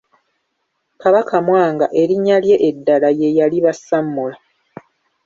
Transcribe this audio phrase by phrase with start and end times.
[1.01, 4.37] Kabaka Mwanga erinnya lye eddala ye yali Basammula.